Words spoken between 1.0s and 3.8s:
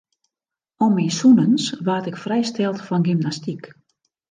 sûnens waard ik frijsteld fan gymnastyk.